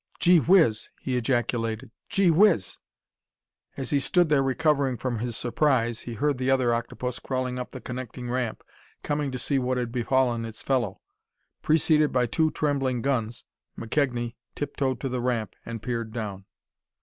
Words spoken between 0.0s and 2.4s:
"Gee whiz!" he ejaculated. "Gee